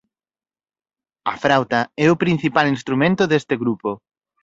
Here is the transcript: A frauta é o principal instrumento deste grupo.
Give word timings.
A 1.31 1.35
frauta 1.43 1.81
é 2.03 2.07
o 2.09 2.19
principal 2.23 2.67
instrumento 2.75 3.23
deste 3.31 3.55
grupo. 3.63 3.89